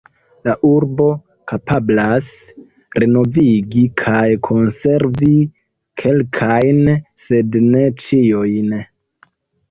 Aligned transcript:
La 0.47 0.53
urbo 0.67 1.07
kapablas 1.49 2.29
renovigi 3.03 3.83
kaj 4.01 4.23
konservi 4.47 5.33
kelkajn, 6.03 6.81
sed 7.25 7.59
ne 7.67 7.83
ĉiujn. 8.05 8.73